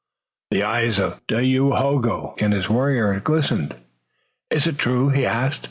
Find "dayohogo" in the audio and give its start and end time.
1.27-2.33